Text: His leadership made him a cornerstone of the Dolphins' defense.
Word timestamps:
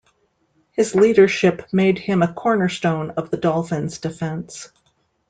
His 0.71 0.95
leadership 0.95 1.67
made 1.71 1.99
him 1.99 2.23
a 2.23 2.33
cornerstone 2.33 3.11
of 3.11 3.29
the 3.29 3.37
Dolphins' 3.37 3.99
defense. 3.99 4.69